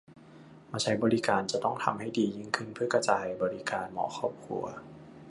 [0.71, 4.63] มาใช้บริการจะต้องทำให้ดียิ่งขึ้นเพื่อกระจายบริการหมอครอบครัว